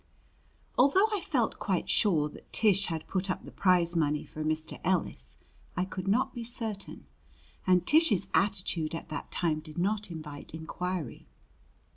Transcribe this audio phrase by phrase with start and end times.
[0.01, 4.43] IV Although I felt quite sure that Tish had put up the prize money for
[4.43, 4.79] Mr.
[4.83, 5.37] Ellis,
[5.77, 7.05] I could not be certain.
[7.67, 11.27] And Tish's attitude at that time did not invite inquiry.